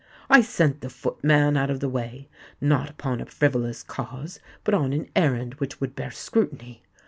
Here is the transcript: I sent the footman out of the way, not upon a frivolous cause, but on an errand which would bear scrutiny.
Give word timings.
I 0.31 0.41
sent 0.41 0.81
the 0.81 0.89
footman 0.89 1.55
out 1.55 1.69
of 1.69 1.79
the 1.79 1.87
way, 1.87 2.27
not 2.59 2.89
upon 2.89 3.21
a 3.21 3.27
frivolous 3.27 3.83
cause, 3.83 4.39
but 4.63 4.73
on 4.73 4.93
an 4.93 5.11
errand 5.15 5.53
which 5.59 5.79
would 5.79 5.95
bear 5.95 6.09
scrutiny. 6.09 6.81